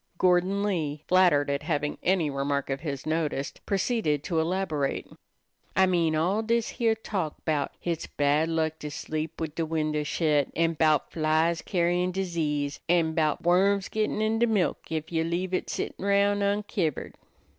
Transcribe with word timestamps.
Gordon 0.17 0.63
Lee, 0.63 1.03
flattered 1.07 1.47
at 1.51 1.61
having 1.61 1.99
any 2.01 2.31
remark 2.31 2.71
of 2.71 2.79
his 2.79 3.05
noticed, 3.05 3.63
proceeded 3.67 4.23
to 4.23 4.39
elaborate. 4.39 5.05
"I 5.75 5.85
mean 5.85 6.15
all 6.15 6.41
dis 6.41 6.69
heah 6.69 6.95
talk 6.95 7.35
'bout 7.45 7.73
hits 7.79 8.07
bein' 8.07 8.15
bad 8.17 8.49
luck 8.49 8.79
to 8.79 8.89
sleep 8.89 9.39
wid 9.39 9.53
de 9.53 9.63
windows 9.63 10.07
shet, 10.07 10.47
an' 10.55 10.73
bout 10.73 11.11
flies 11.11 11.61
carrying 11.61 12.11
disease, 12.11 12.79
an' 12.89 13.13
'bout 13.13 13.43
worms 13.43 13.89
gittin' 13.89 14.23
in 14.23 14.39
de 14.39 14.47
milk 14.47 14.79
ef 14.91 15.11
you 15.11 15.23
leave 15.23 15.53
it 15.53 15.69
settin' 15.69 16.03
roun' 16.03 16.41
unkivered." 16.41 17.13